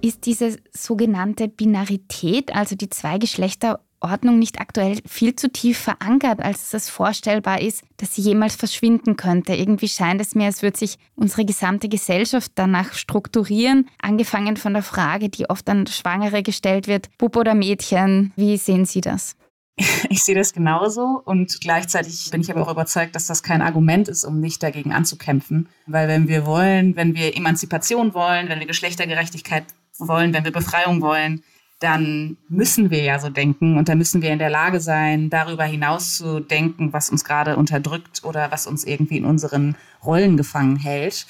Ist 0.00 0.26
diese 0.26 0.58
sogenannte 0.70 1.48
Binarität, 1.48 2.54
also 2.54 2.76
die 2.76 2.90
Zweigeschlechterordnung, 2.90 4.38
nicht 4.38 4.60
aktuell 4.60 4.98
viel 5.06 5.34
zu 5.34 5.50
tief 5.50 5.78
verankert, 5.78 6.40
als 6.40 6.74
es 6.74 6.90
vorstellbar 6.90 7.62
ist, 7.62 7.82
dass 7.96 8.14
sie 8.14 8.20
jemals 8.20 8.54
verschwinden 8.54 9.16
könnte? 9.16 9.54
Irgendwie 9.54 9.88
scheint 9.88 10.20
es 10.20 10.34
mir, 10.34 10.44
als 10.44 10.60
würde 10.60 10.76
sich 10.76 10.98
unsere 11.16 11.46
gesamte 11.46 11.88
Gesellschaft 11.88 12.52
danach 12.54 12.92
strukturieren, 12.92 13.88
angefangen 14.02 14.58
von 14.58 14.74
der 14.74 14.82
Frage, 14.82 15.30
die 15.30 15.48
oft 15.48 15.68
an 15.70 15.86
Schwangere 15.86 16.42
gestellt 16.42 16.86
wird, 16.86 17.08
Bub 17.16 17.34
oder 17.36 17.54
Mädchen. 17.54 18.34
Wie 18.36 18.58
sehen 18.58 18.84
Sie 18.84 19.00
das? 19.00 19.36
Ich 20.10 20.22
sehe 20.22 20.34
das 20.34 20.52
genauso 20.52 21.20
und 21.24 21.60
gleichzeitig 21.60 22.30
bin 22.30 22.40
ich 22.40 22.50
aber 22.50 22.62
auch 22.62 22.70
überzeugt, 22.70 23.16
dass 23.16 23.26
das 23.26 23.42
kein 23.42 23.62
Argument 23.62 24.06
ist, 24.06 24.24
um 24.24 24.38
nicht 24.38 24.62
dagegen 24.62 24.92
anzukämpfen. 24.92 25.68
Weil 25.86 26.06
wenn 26.06 26.28
wir 26.28 26.46
wollen, 26.46 26.94
wenn 26.94 27.14
wir 27.14 27.36
Emanzipation 27.36 28.14
wollen, 28.14 28.48
wenn 28.48 28.60
wir 28.60 28.66
Geschlechtergerechtigkeit 28.66 29.64
wollen, 29.98 30.32
wenn 30.32 30.44
wir 30.44 30.52
Befreiung 30.52 31.00
wollen, 31.00 31.42
dann 31.80 32.36
müssen 32.48 32.90
wir 32.90 33.02
ja 33.02 33.18
so 33.18 33.28
denken 33.28 33.76
und 33.76 33.88
dann 33.88 33.98
müssen 33.98 34.22
wir 34.22 34.30
in 34.30 34.38
der 34.38 34.50
Lage 34.50 34.80
sein, 34.80 35.28
darüber 35.28 35.64
hinaus 35.64 36.16
zu 36.16 36.40
denken, 36.40 36.92
was 36.92 37.10
uns 37.10 37.24
gerade 37.24 37.56
unterdrückt 37.56 38.22
oder 38.24 38.50
was 38.50 38.66
uns 38.66 38.84
irgendwie 38.84 39.18
in 39.18 39.24
unseren 39.24 39.76
Rollen 40.04 40.36
gefangen 40.36 40.76
hält. 40.76 41.26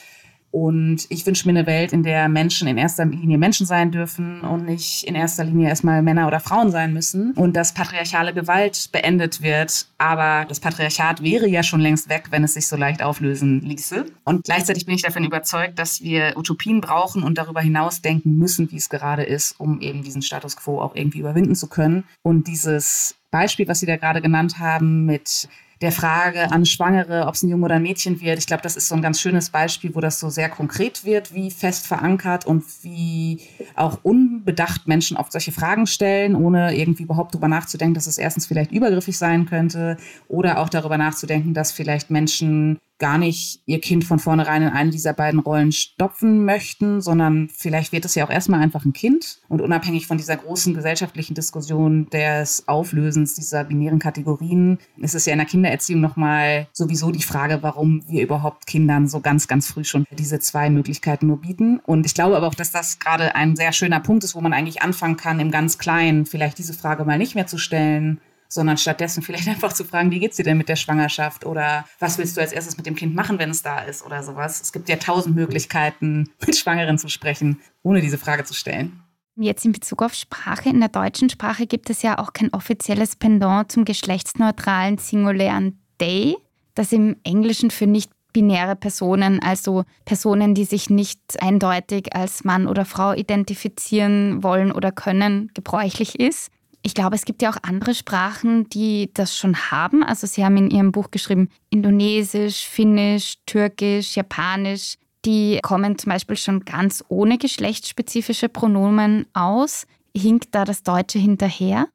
Und 0.54 1.06
ich 1.08 1.26
wünsche 1.26 1.48
mir 1.48 1.58
eine 1.58 1.66
Welt, 1.66 1.92
in 1.92 2.04
der 2.04 2.28
Menschen 2.28 2.68
in 2.68 2.78
erster 2.78 3.04
Linie 3.04 3.38
Menschen 3.38 3.66
sein 3.66 3.90
dürfen 3.90 4.42
und 4.42 4.66
nicht 4.66 5.02
in 5.02 5.16
erster 5.16 5.42
Linie 5.42 5.68
erstmal 5.68 6.00
Männer 6.00 6.28
oder 6.28 6.38
Frauen 6.38 6.70
sein 6.70 6.92
müssen 6.92 7.32
und 7.32 7.56
dass 7.56 7.74
patriarchale 7.74 8.32
Gewalt 8.32 8.90
beendet 8.92 9.42
wird. 9.42 9.88
Aber 9.98 10.46
das 10.48 10.60
Patriarchat 10.60 11.24
wäre 11.24 11.48
ja 11.48 11.64
schon 11.64 11.80
längst 11.80 12.08
weg, 12.08 12.26
wenn 12.30 12.44
es 12.44 12.54
sich 12.54 12.68
so 12.68 12.76
leicht 12.76 13.02
auflösen 13.02 13.62
ließe. 13.62 14.06
Und 14.22 14.44
gleichzeitig 14.44 14.86
bin 14.86 14.94
ich 14.94 15.02
davon 15.02 15.24
überzeugt, 15.24 15.76
dass 15.80 16.02
wir 16.02 16.34
Utopien 16.36 16.80
brauchen 16.80 17.24
und 17.24 17.36
darüber 17.36 17.60
hinaus 17.60 18.00
denken 18.00 18.36
müssen, 18.36 18.70
wie 18.70 18.76
es 18.76 18.88
gerade 18.88 19.24
ist, 19.24 19.58
um 19.58 19.80
eben 19.80 20.04
diesen 20.04 20.22
Status 20.22 20.56
quo 20.56 20.80
auch 20.80 20.94
irgendwie 20.94 21.18
überwinden 21.18 21.56
zu 21.56 21.66
können. 21.66 22.04
Und 22.22 22.46
dieses 22.46 23.16
Beispiel, 23.32 23.66
was 23.66 23.80
Sie 23.80 23.86
da 23.86 23.96
gerade 23.96 24.22
genannt 24.22 24.60
haben, 24.60 25.04
mit 25.04 25.48
der 25.84 25.92
Frage 25.92 26.50
an 26.50 26.66
Schwangere, 26.66 27.26
ob 27.26 27.34
es 27.34 27.42
ein 27.42 27.50
Junge 27.50 27.66
oder 27.66 27.76
ein 27.76 27.82
Mädchen 27.82 28.20
wird. 28.20 28.38
Ich 28.38 28.46
glaube, 28.46 28.62
das 28.62 28.76
ist 28.76 28.88
so 28.88 28.94
ein 28.94 29.02
ganz 29.02 29.20
schönes 29.20 29.50
Beispiel, 29.50 29.94
wo 29.94 30.00
das 30.00 30.18
so 30.18 30.30
sehr 30.30 30.48
konkret 30.48 31.04
wird, 31.04 31.34
wie 31.34 31.50
fest 31.50 31.86
verankert 31.86 32.46
und 32.46 32.64
wie 32.82 33.42
auch 33.76 33.98
unbedacht 34.02 34.88
Menschen 34.88 35.16
oft 35.16 35.30
solche 35.30 35.52
Fragen 35.52 35.86
stellen, 35.86 36.34
ohne 36.34 36.74
irgendwie 36.76 37.04
überhaupt 37.04 37.34
darüber 37.34 37.48
nachzudenken, 37.48 37.94
dass 37.94 38.06
es 38.06 38.18
erstens 38.18 38.46
vielleicht 38.46 38.72
übergriffig 38.72 39.18
sein 39.18 39.46
könnte 39.46 39.98
oder 40.26 40.58
auch 40.58 40.70
darüber 40.70 40.96
nachzudenken, 40.96 41.54
dass 41.54 41.70
vielleicht 41.70 42.10
Menschen 42.10 42.78
gar 42.98 43.18
nicht 43.18 43.60
ihr 43.66 43.80
Kind 43.80 44.04
von 44.04 44.18
vornherein 44.18 44.62
in 44.62 44.68
eine 44.68 44.90
dieser 44.90 45.12
beiden 45.12 45.40
Rollen 45.40 45.72
stopfen 45.72 46.44
möchten, 46.44 47.00
sondern 47.00 47.48
vielleicht 47.48 47.92
wird 47.92 48.04
es 48.04 48.14
ja 48.14 48.24
auch 48.24 48.30
erstmal 48.30 48.60
einfach 48.60 48.84
ein 48.84 48.92
Kind. 48.92 49.40
Und 49.48 49.60
unabhängig 49.60 50.06
von 50.06 50.16
dieser 50.16 50.36
großen 50.36 50.74
gesellschaftlichen 50.74 51.34
Diskussion 51.34 52.08
des 52.10 52.68
Auflösens 52.68 53.34
dieser 53.34 53.64
binären 53.64 53.98
Kategorien 53.98 54.78
ist 54.96 55.14
es 55.14 55.26
ja 55.26 55.32
in 55.32 55.38
der 55.38 55.46
Kindererziehung 55.46 56.00
nochmal 56.00 56.68
sowieso 56.72 57.10
die 57.10 57.22
Frage, 57.22 57.62
warum 57.62 58.02
wir 58.08 58.22
überhaupt 58.22 58.66
Kindern 58.66 59.08
so 59.08 59.20
ganz, 59.20 59.48
ganz 59.48 59.66
früh 59.66 59.84
schon 59.84 60.06
diese 60.12 60.38
zwei 60.38 60.70
Möglichkeiten 60.70 61.26
nur 61.26 61.40
bieten. 61.40 61.80
Und 61.80 62.06
ich 62.06 62.14
glaube 62.14 62.36
aber 62.36 62.46
auch, 62.46 62.54
dass 62.54 62.70
das 62.70 62.98
gerade 63.00 63.34
ein 63.34 63.56
sehr 63.56 63.72
schöner 63.72 64.00
Punkt 64.00 64.24
ist, 64.24 64.34
wo 64.34 64.40
man 64.40 64.52
eigentlich 64.52 64.82
anfangen 64.82 65.16
kann, 65.16 65.40
im 65.40 65.50
ganz 65.50 65.78
Kleinen 65.78 66.26
vielleicht 66.26 66.58
diese 66.58 66.74
Frage 66.74 67.04
mal 67.04 67.18
nicht 67.18 67.34
mehr 67.34 67.46
zu 67.46 67.58
stellen, 67.58 68.20
sondern 68.54 68.78
stattdessen 68.78 69.22
vielleicht 69.22 69.48
einfach 69.48 69.72
zu 69.72 69.84
fragen, 69.84 70.10
wie 70.10 70.20
geht's 70.20 70.36
dir 70.36 70.44
denn 70.44 70.56
mit 70.56 70.68
der 70.68 70.76
Schwangerschaft 70.76 71.44
oder 71.44 71.84
was 71.98 72.16
willst 72.18 72.36
du 72.36 72.40
als 72.40 72.52
erstes 72.52 72.76
mit 72.76 72.86
dem 72.86 72.94
Kind 72.94 73.14
machen, 73.14 73.38
wenn 73.38 73.50
es 73.50 73.62
da 73.62 73.80
ist 73.80 74.04
oder 74.06 74.22
sowas. 74.22 74.60
Es 74.60 74.72
gibt 74.72 74.88
ja 74.88 74.96
tausend 74.96 75.34
Möglichkeiten, 75.34 76.30
mit 76.46 76.56
Schwangeren 76.56 76.96
zu 76.96 77.08
sprechen, 77.08 77.60
ohne 77.82 78.00
diese 78.00 78.18
Frage 78.18 78.44
zu 78.44 78.54
stellen. 78.54 79.00
Jetzt 79.36 79.64
in 79.64 79.72
Bezug 79.72 80.02
auf 80.02 80.14
Sprache. 80.14 80.68
In 80.68 80.78
der 80.78 80.88
deutschen 80.88 81.28
Sprache 81.28 81.66
gibt 81.66 81.90
es 81.90 82.02
ja 82.02 82.18
auch 82.18 82.32
kein 82.32 82.52
offizielles 82.54 83.16
Pendant 83.16 83.72
zum 83.72 83.84
geschlechtsneutralen 83.84 84.98
singulären 84.98 85.80
Day, 86.00 86.36
das 86.76 86.92
im 86.92 87.16
Englischen 87.24 87.72
für 87.72 87.88
nicht 87.88 88.12
binäre 88.32 88.76
Personen, 88.76 89.42
also 89.42 89.84
Personen, 90.04 90.54
die 90.54 90.64
sich 90.64 90.88
nicht 90.88 91.20
eindeutig 91.40 92.14
als 92.14 92.44
Mann 92.44 92.68
oder 92.68 92.84
Frau 92.84 93.12
identifizieren 93.12 94.44
wollen 94.44 94.70
oder 94.70 94.92
können, 94.92 95.50
gebräuchlich 95.54 96.20
ist. 96.20 96.50
Ich 96.86 96.94
glaube, 96.94 97.16
es 97.16 97.24
gibt 97.24 97.40
ja 97.40 97.50
auch 97.50 97.56
andere 97.62 97.94
Sprachen, 97.94 98.68
die 98.68 99.10
das 99.14 99.34
schon 99.34 99.56
haben. 99.70 100.02
Also 100.02 100.26
Sie 100.26 100.44
haben 100.44 100.58
in 100.58 100.70
Ihrem 100.70 100.92
Buch 100.92 101.10
geschrieben, 101.10 101.48
Indonesisch, 101.70 102.68
Finnisch, 102.68 103.36
Türkisch, 103.46 104.16
Japanisch. 104.16 104.98
Die 105.24 105.60
kommen 105.62 105.96
zum 105.96 106.12
Beispiel 106.12 106.36
schon 106.36 106.66
ganz 106.66 107.02
ohne 107.08 107.38
geschlechtsspezifische 107.38 108.50
Pronomen 108.50 109.24
aus. 109.32 109.86
Hinkt 110.14 110.54
da 110.54 110.66
das 110.66 110.82
Deutsche 110.82 111.18
hinterher? 111.18 111.88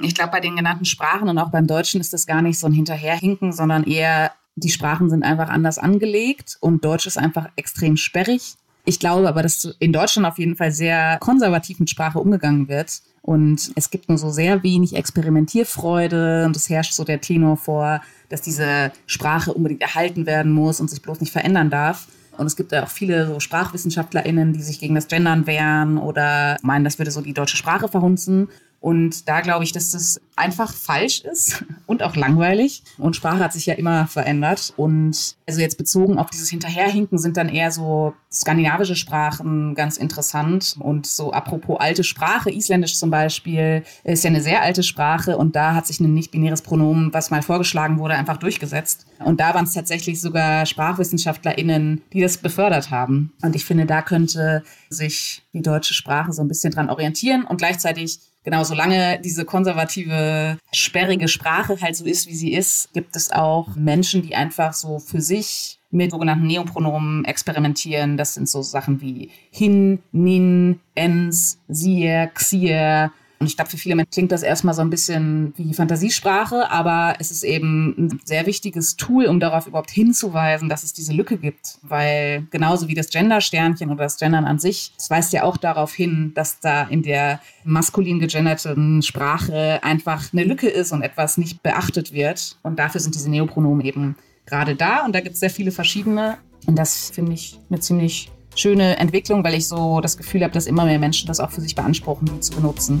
Ich 0.00 0.14
glaube, 0.14 0.30
bei 0.30 0.40
den 0.40 0.56
genannten 0.56 0.86
Sprachen 0.86 1.28
und 1.28 1.36
auch 1.36 1.50
beim 1.50 1.66
Deutschen 1.66 2.00
ist 2.00 2.14
das 2.14 2.26
gar 2.26 2.40
nicht 2.40 2.58
so 2.58 2.66
ein 2.66 2.72
Hinterherhinken, 2.72 3.52
sondern 3.52 3.84
eher, 3.84 4.32
die 4.56 4.70
Sprachen 4.70 5.10
sind 5.10 5.24
einfach 5.24 5.50
anders 5.50 5.76
angelegt 5.76 6.56
und 6.60 6.82
Deutsch 6.86 7.06
ist 7.06 7.18
einfach 7.18 7.48
extrem 7.56 7.98
sperrig. 7.98 8.54
Ich 8.84 8.98
glaube 8.98 9.28
aber, 9.28 9.42
dass 9.42 9.76
in 9.78 9.92
Deutschland 9.92 10.26
auf 10.26 10.38
jeden 10.38 10.56
Fall 10.56 10.72
sehr 10.72 11.18
konservativ 11.20 11.78
mit 11.78 11.88
Sprache 11.88 12.18
umgegangen 12.18 12.68
wird. 12.68 13.00
Und 13.20 13.70
es 13.76 13.90
gibt 13.90 14.08
nur 14.08 14.18
so 14.18 14.30
sehr 14.30 14.64
wenig 14.64 14.96
Experimentierfreude 14.96 16.44
und 16.44 16.56
es 16.56 16.68
herrscht 16.68 16.92
so 16.92 17.04
der 17.04 17.20
Tenor 17.20 17.56
vor, 17.56 18.00
dass 18.28 18.42
diese 18.42 18.90
Sprache 19.06 19.52
unbedingt 19.52 19.82
erhalten 19.82 20.26
werden 20.26 20.50
muss 20.50 20.80
und 20.80 20.90
sich 20.90 21.00
bloß 21.00 21.20
nicht 21.20 21.32
verändern 21.32 21.70
darf. 21.70 22.08
Und 22.36 22.46
es 22.46 22.56
gibt 22.56 22.72
ja 22.72 22.82
auch 22.82 22.88
viele 22.88 23.26
so 23.26 23.38
SprachwissenschaftlerInnen, 23.38 24.52
die 24.52 24.62
sich 24.62 24.80
gegen 24.80 24.96
das 24.96 25.06
Gendern 25.06 25.46
wehren 25.46 25.98
oder 25.98 26.56
meinen, 26.62 26.84
das 26.84 26.98
würde 26.98 27.10
so 27.10 27.20
die 27.20 27.34
deutsche 27.34 27.56
Sprache 27.56 27.88
verhunzen. 27.88 28.48
Und 28.82 29.28
da 29.28 29.42
glaube 29.42 29.62
ich, 29.62 29.70
dass 29.70 29.92
das 29.92 30.20
einfach 30.34 30.74
falsch 30.74 31.20
ist 31.20 31.64
und 31.86 32.02
auch 32.02 32.16
langweilig. 32.16 32.82
Und 32.98 33.14
Sprache 33.14 33.38
hat 33.38 33.52
sich 33.52 33.64
ja 33.64 33.74
immer 33.74 34.08
verändert. 34.08 34.74
Und 34.76 35.36
also 35.46 35.60
jetzt 35.60 35.78
bezogen 35.78 36.18
auf 36.18 36.30
dieses 36.30 36.50
Hinterherhinken 36.50 37.16
sind 37.16 37.36
dann 37.36 37.48
eher 37.48 37.70
so 37.70 38.12
skandinavische 38.30 38.96
Sprachen 38.96 39.76
ganz 39.76 39.98
interessant. 39.98 40.76
Und 40.80 41.06
so 41.06 41.32
apropos 41.32 41.78
alte 41.78 42.02
Sprache, 42.02 42.50
Isländisch 42.50 42.96
zum 42.96 43.10
Beispiel, 43.10 43.84
ist 44.02 44.24
ja 44.24 44.30
eine 44.30 44.40
sehr 44.40 44.62
alte 44.62 44.82
Sprache. 44.82 45.38
Und 45.38 45.54
da 45.54 45.74
hat 45.74 45.86
sich 45.86 46.00
ein 46.00 46.12
nicht-binäres 46.12 46.62
Pronomen, 46.62 47.14
was 47.14 47.30
mal 47.30 47.42
vorgeschlagen 47.42 48.00
wurde, 48.00 48.14
einfach 48.14 48.36
durchgesetzt. 48.36 49.06
Und 49.20 49.38
da 49.38 49.54
waren 49.54 49.64
es 49.64 49.74
tatsächlich 49.74 50.20
sogar 50.20 50.66
SprachwissenschaftlerInnen, 50.66 52.02
die 52.12 52.20
das 52.20 52.36
befördert 52.36 52.90
haben. 52.90 53.32
Und 53.42 53.54
ich 53.54 53.64
finde, 53.64 53.86
da 53.86 54.02
könnte 54.02 54.64
sich 54.88 55.44
die 55.52 55.62
deutsche 55.62 55.94
Sprache 55.94 56.32
so 56.32 56.42
ein 56.42 56.48
bisschen 56.48 56.72
dran 56.72 56.90
orientieren 56.90 57.44
und 57.44 57.58
gleichzeitig 57.58 58.18
genau, 58.44 58.64
solange 58.64 59.20
diese 59.20 59.44
konservative, 59.44 60.58
sperrige 60.72 61.28
Sprache 61.28 61.80
halt 61.80 61.96
so 61.96 62.04
ist, 62.04 62.26
wie 62.26 62.34
sie 62.34 62.52
ist, 62.52 62.92
gibt 62.92 63.16
es 63.16 63.30
auch 63.30 63.74
Menschen, 63.76 64.22
die 64.22 64.34
einfach 64.34 64.72
so 64.72 64.98
für 64.98 65.20
sich 65.20 65.78
mit 65.90 66.10
sogenannten 66.10 66.46
Neopronomen 66.46 67.24
experimentieren. 67.24 68.16
Das 68.16 68.34
sind 68.34 68.48
so 68.48 68.62
Sachen 68.62 69.00
wie 69.00 69.30
hin, 69.50 70.00
nin, 70.10 70.80
ens, 70.94 71.58
sier, 71.68 72.28
xier, 72.34 73.12
und 73.42 73.48
ich 73.48 73.56
glaube, 73.56 73.72
für 73.72 73.76
viele 73.76 73.96
Menschen 73.96 74.12
klingt 74.12 74.30
das 74.30 74.44
erstmal 74.44 74.72
so 74.72 74.82
ein 74.82 74.90
bisschen 74.90 75.52
wie 75.56 75.74
Fantasiesprache, 75.74 76.70
aber 76.70 77.16
es 77.18 77.32
ist 77.32 77.42
eben 77.42 77.92
ein 77.98 78.20
sehr 78.24 78.46
wichtiges 78.46 78.94
Tool, 78.94 79.26
um 79.26 79.40
darauf 79.40 79.66
überhaupt 79.66 79.90
hinzuweisen, 79.90 80.68
dass 80.68 80.84
es 80.84 80.92
diese 80.92 81.12
Lücke 81.12 81.38
gibt. 81.38 81.78
Weil 81.82 82.46
genauso 82.52 82.86
wie 82.86 82.94
das 82.94 83.08
Gender-Sternchen 83.08 83.90
oder 83.90 84.04
das 84.04 84.16
Gendern 84.16 84.44
an 84.44 84.60
sich, 84.60 84.92
es 84.96 85.10
weist 85.10 85.32
ja 85.32 85.42
auch 85.42 85.56
darauf 85.56 85.92
hin, 85.92 86.30
dass 86.36 86.60
da 86.60 86.84
in 86.84 87.02
der 87.02 87.40
maskulin 87.64 88.20
gegenderten 88.20 89.02
Sprache 89.02 89.80
einfach 89.82 90.32
eine 90.32 90.44
Lücke 90.44 90.68
ist 90.68 90.92
und 90.92 91.02
etwas 91.02 91.36
nicht 91.36 91.64
beachtet 91.64 92.12
wird. 92.12 92.58
Und 92.62 92.78
dafür 92.78 93.00
sind 93.00 93.16
diese 93.16 93.28
Neopronomen 93.28 93.84
eben 93.84 94.14
gerade 94.46 94.76
da. 94.76 95.04
Und 95.04 95.16
da 95.16 95.20
gibt 95.20 95.34
es 95.34 95.40
sehr 95.40 95.50
viele 95.50 95.72
verschiedene. 95.72 96.38
Und 96.68 96.78
das 96.78 97.10
finde 97.10 97.32
ich 97.32 97.58
eine 97.68 97.80
ziemlich 97.80 98.30
schöne 98.54 98.98
Entwicklung, 98.98 99.44
weil 99.44 99.54
ich 99.54 99.68
so 99.68 100.00
das 100.00 100.16
Gefühl 100.16 100.42
habe, 100.42 100.52
dass 100.52 100.66
immer 100.66 100.84
mehr 100.84 100.98
Menschen 100.98 101.26
das 101.26 101.40
auch 101.40 101.50
für 101.50 101.60
sich 101.60 101.74
beanspruchen, 101.74 102.28
die 102.32 102.40
zu 102.40 102.52
benutzen. 102.52 103.00